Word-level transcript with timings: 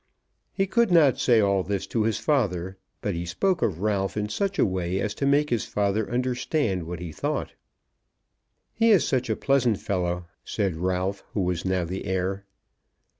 He 0.51 0.65
could 0.65 0.89
not 0.91 1.19
say 1.19 1.39
all 1.41 1.61
this 1.61 1.85
to 1.85 2.05
his 2.05 2.17
father; 2.17 2.75
but 3.01 3.13
he 3.13 3.23
spoke 3.23 3.61
of 3.61 3.81
Ralph 3.81 4.17
in 4.17 4.29
such 4.29 4.57
a 4.57 4.65
way 4.65 4.99
as 4.99 5.13
to 5.13 5.27
make 5.27 5.51
his 5.51 5.65
father 5.65 6.09
understand 6.09 6.87
what 6.87 6.99
he 6.99 7.11
thought. 7.11 7.53
"He 8.73 8.89
is 8.89 9.07
such 9.07 9.29
a 9.29 9.35
pleasant 9.35 9.77
fellow," 9.79 10.25
said 10.43 10.75
Ralph, 10.75 11.23
who 11.35 11.41
was 11.41 11.65
now 11.65 11.85
the 11.85 12.05
heir. 12.05 12.45